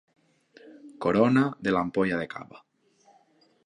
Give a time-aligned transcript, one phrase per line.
[1.07, 2.67] Corona de l'ampolla de cava.